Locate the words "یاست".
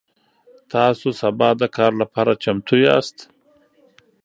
2.85-3.17